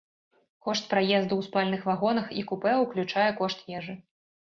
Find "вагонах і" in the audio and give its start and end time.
1.91-2.49